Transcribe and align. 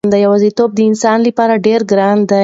یوازېتوب 0.25 0.71
د 0.75 0.79
انسان 0.89 1.17
لپاره 1.27 1.53
ډېر 1.67 1.81
ګران 1.91 2.17
دی. 2.29 2.39